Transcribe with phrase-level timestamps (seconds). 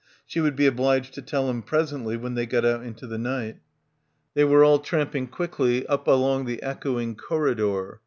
[0.25, 3.57] She would be obliged to tell him presently, when they got out into the night.
[4.33, 7.99] They were all tramping quickly up along the echoing corridor.